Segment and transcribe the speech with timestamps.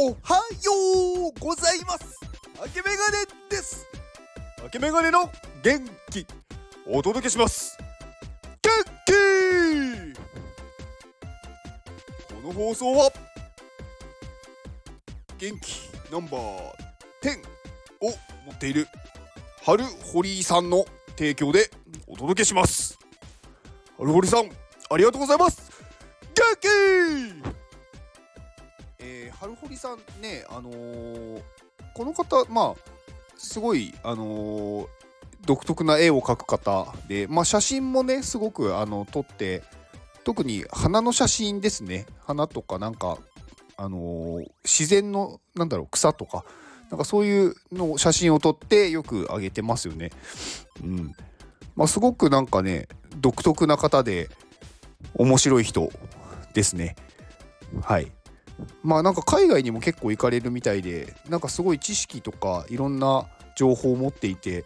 [0.00, 2.20] おはようございます。
[2.64, 3.84] 明けメガネです。
[4.62, 5.28] 明けメガネの
[5.60, 6.24] 元気。
[6.86, 7.76] お届けします。
[8.62, 8.70] 元
[9.04, 10.14] 気。
[12.32, 13.10] この放送は
[15.36, 15.90] 元気。
[16.12, 16.40] ナンバー
[17.20, 18.10] 10を
[18.46, 18.86] 持っている
[19.64, 20.84] 春堀さんの
[21.16, 21.72] 提供で
[22.06, 22.96] お届けします。
[23.96, 24.48] 春堀さん
[24.90, 25.72] ありがとうございます。
[26.36, 26.68] 元気。
[26.68, 27.57] えー、
[29.60, 31.42] 堀さんねあのー、
[31.94, 32.90] この方まあ
[33.36, 34.86] すごいあのー、
[35.46, 39.62] 独特な絵を描く方でまあ写真もねすごくあの撮って
[40.24, 43.18] 特に花の写真ですね花とかなんか
[43.76, 46.44] あの自然のなんだろう草とか
[46.90, 50.10] なんかそういうの写真を撮ってよく上げてますよね。
[50.82, 51.14] うん
[51.76, 52.88] まあ、すごくなんかね
[53.18, 54.28] 独特な方で
[55.14, 55.90] 面白い人
[56.54, 56.96] ですね。
[57.82, 58.10] はい。
[58.82, 64.64] まあなんか海外にも結構行かれるみたいでなんかすごい知識とかいろんな情報を持っていて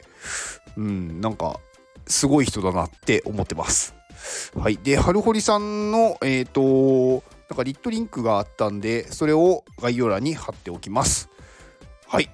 [0.77, 1.61] うんなんか
[2.07, 3.95] すごい人だなって思ってます。
[4.57, 4.77] はい。
[4.77, 11.29] で、春堀さんの、えっ、ー、と、なんかリットリンクがあったんで、それを概要欄に貼っておきます。
[12.07, 12.31] はい。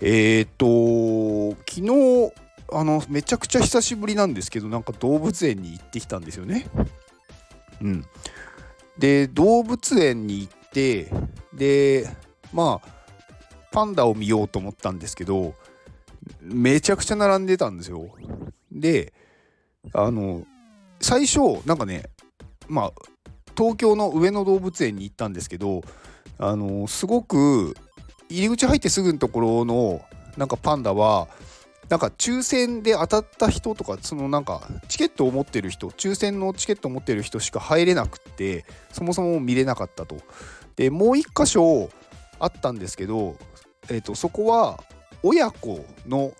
[0.00, 2.32] えっ、ー、と、昨日、
[2.72, 6.66] あの、めちゃくちゃ久しぶりなんですけど、なんか動物園に行ってきたんですよね。
[7.82, 8.06] うん。
[9.00, 11.10] で、動物園に行って、
[11.54, 12.06] で、
[12.52, 12.88] まあ、
[13.72, 15.54] パンダを見ようと思ったんですけど、
[16.42, 18.10] めちゃくちゃ並んでたんですよ。
[18.70, 19.14] で、
[19.94, 20.44] あの、
[21.00, 22.10] 最初、なんかね、
[22.68, 22.92] まあ、
[23.56, 25.80] 東京の上野動物園に行ったんですけど、
[26.36, 27.74] あの、すごく、
[28.28, 30.02] 入り口入ってすぐのところの、
[30.36, 31.26] なんかパンダは、
[31.90, 40.16] なんか抽選で当たった人とかそのなんかチケットを持ってる人抽選のチケットを持ってる人しか入れなくってそもそも見れなかったと。
[40.76, 41.90] でもう一箇所
[42.38, 43.36] あったんですけど、
[43.88, 44.82] えーと、そこは
[45.24, 46.32] 親子の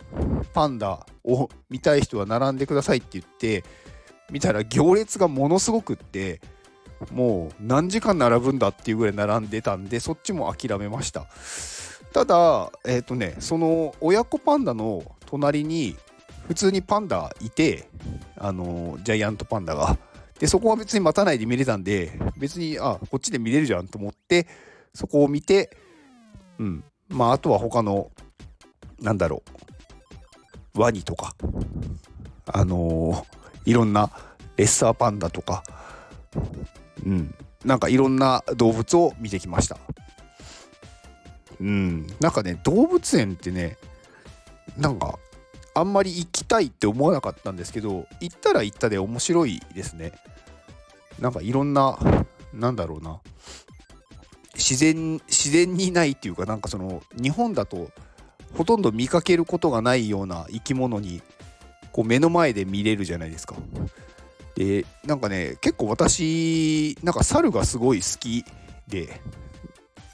[0.54, 3.64] パンダを見たい人は並んでくださいって言って
[4.30, 6.40] 見たら行列がものすごくって
[7.10, 11.26] もう何時間並ぶんだっていうぐらい並んでたんでそっちも諦めました。
[12.12, 15.96] ただえっ、ー、とねその親子パンダの隣に
[16.48, 17.88] 普通にパンダいて、
[18.36, 19.96] あのジャイアントパンダが。
[20.40, 24.46] で、そこは別に待たないで見れたんで、別に、あ、こっちで見れるじゃんと思って、
[24.94, 25.76] そこを見て、
[26.58, 26.84] うん。
[27.08, 28.10] まあ、あとは他の、
[29.00, 29.42] なんだろ
[30.74, 31.34] う、ワニとか、
[32.46, 34.10] あのー、いろんな
[34.56, 35.62] レッサーパンダとか、
[37.04, 37.34] うん。
[37.64, 39.76] なんかいろんな動物を見てきました。
[41.60, 42.06] うん。
[42.18, 43.76] なんかね、動物園ってね、
[44.76, 45.18] なんか
[45.74, 50.12] あんまり行きたいって思わなかったんですけど行ったら行ったで面白いですね。
[51.20, 51.98] なんかいろんな
[52.52, 53.20] なんだろうな。
[54.54, 57.90] 自然自然にないっていうかなんかその日本だと
[58.56, 61.22] ほとんど見かけることがないような生き物に
[61.92, 63.54] こう目の前で見れるじゃないですか。
[64.56, 68.44] でなんかね結構私なんか猿がすごい好き
[68.88, 69.20] で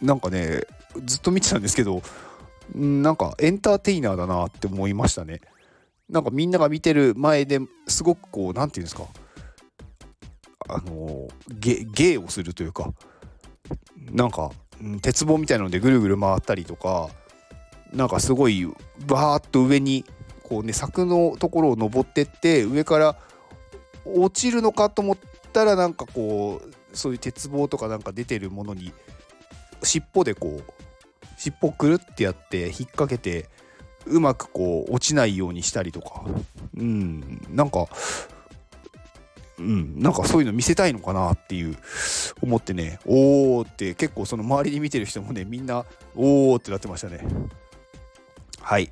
[0.00, 0.62] なんかね
[1.04, 2.02] ずっと見てたんですけど
[2.76, 5.40] なんかエンターテイナーだなって思いましたね。
[6.10, 9.06] なんかみんなが見てる前ですごくこう何て言うんですか。
[10.68, 12.92] あのゲ芸をするというか。
[14.12, 14.52] なんか
[15.02, 17.08] 鉄棒みたいなのでぐるぐる回ったりとか。
[17.92, 18.66] なんかすごい
[19.06, 20.04] バーッと上に
[20.42, 23.16] こうね柵のところを登ってって上から
[24.04, 25.18] 落ちるのかと思っ
[25.52, 28.92] たらなんかこうそういう鉄棒とかなんか出てるものに
[29.82, 30.72] 尻尾でこう
[31.46, 33.48] 尻尾くるってやって引っ掛けて
[34.04, 36.24] うまくこう落ちないようにしたりとか。
[36.76, 37.40] うん。
[37.50, 37.86] なんか
[39.58, 39.98] うん。
[40.00, 41.76] なんかそういうの見せたいのかなっていう
[42.42, 42.98] 思ってね。
[43.06, 45.84] おーって結構その周りに見てる人もねみんな
[46.16, 47.20] おーってなってましたね。
[48.60, 48.90] はい。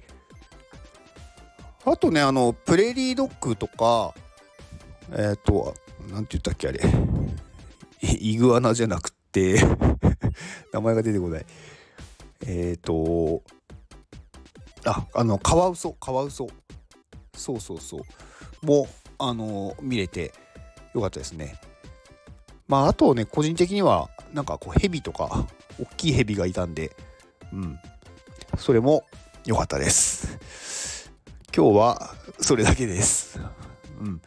[1.84, 4.14] あとねあのプレリードッグとか
[5.10, 5.74] えっ、ー、と
[6.08, 6.80] 何て言ったっけあれ。
[8.00, 9.60] イグアナじゃなくて
[10.72, 11.46] 名前が出てこない。
[12.46, 13.42] えっ、ー、と
[14.84, 16.48] ああのカワウソカワウソ。
[17.36, 18.66] そうそうそう。
[18.66, 18.86] も
[19.18, 20.32] あの見れて
[20.94, 21.60] よかったですね。
[22.68, 25.46] まああとね個人的にはなんかこうヘビとか
[25.80, 26.94] 大きいヘビがいたんで
[27.52, 27.78] うん。
[28.56, 29.04] それも
[29.44, 31.12] 良かったです。
[31.54, 33.38] 今日はそれだけです。
[34.00, 34.20] うん。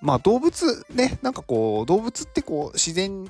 [0.00, 3.28] まあ動物ね、なんかこう動物ってこう自然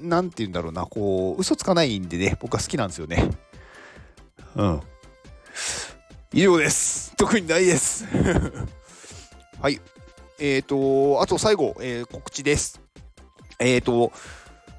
[0.00, 3.30] なんて言うんだろうな、こう嘘つかないんでね、僕は好きなんですよね。
[4.56, 4.80] うん。
[6.32, 7.14] 以上です。
[7.16, 8.04] 特にないです。
[9.62, 9.80] はい。
[10.38, 12.80] えっ、ー、と、あと最後、えー、告知です。
[13.58, 14.12] えっ、ー、と、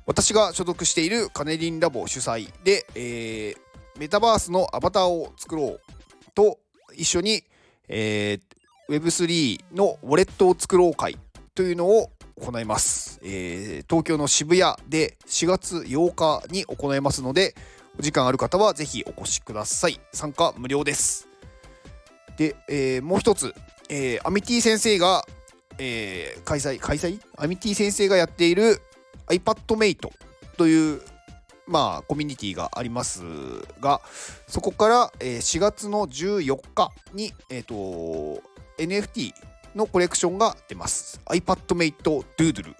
[0.05, 3.67] 私が所属しているカネリンラボ主催で、えー
[3.99, 5.81] メタバースのアバターを作ろう
[6.35, 6.59] と
[6.95, 7.43] 一緒に、
[7.87, 11.17] えー、Web3 のウォレットを作ろう会
[11.55, 17.55] というのを行います、えー、東京の渋谷で4月8日に行いますので
[17.99, 19.99] お時間ある方はぜひお越しください。
[20.11, 21.27] 参加無料です。
[22.37, 23.55] で、えー、もう一つ、
[23.89, 25.25] えー、アミティ先生が、
[25.79, 27.19] えー、開催開催？
[27.37, 28.81] アミティ先生がやっている
[29.27, 30.09] iPadMate
[30.57, 31.01] という
[31.67, 33.23] まあ、コミュニティがあります
[33.81, 34.01] が、
[34.47, 38.41] そこから、えー、4月の14日に、えーと、
[38.77, 39.33] NFT
[39.75, 41.19] のコレクションが出ます。
[41.25, 41.97] iPadMate
[42.37, 42.73] Doodle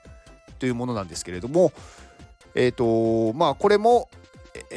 [0.60, 1.74] というものなんですけれども、
[2.56, 4.10] えっ、ー、と、まあ、これも、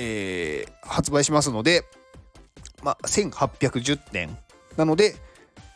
[0.02, 1.84] えー、発売しますので、
[2.82, 4.36] まあ、1810点
[4.78, 5.14] なので、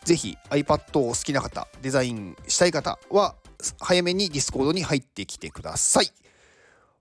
[0.04, 3.34] ぜひ iPad を好きな方、デザインしたい方は、
[3.80, 6.10] 早めに Discord に入ってきてください。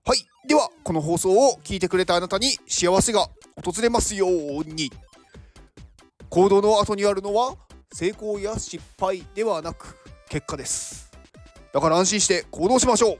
[0.04, 0.18] はい。
[0.46, 3.26] では、この放送を聞いてくれたあなたに幸せが
[3.64, 4.30] 訪れますよう
[4.64, 4.92] に。
[6.28, 7.54] 行動の後にあるのは
[7.92, 9.96] 成功や失敗ではなく
[10.28, 11.10] 結果です。
[11.72, 13.18] だから安心して行動しましょう。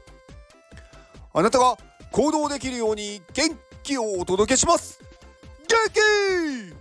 [1.33, 1.79] あなたが
[2.15, 4.99] 行動できるように元気をお届けします。
[5.69, 5.77] 元
[6.71, 6.74] 気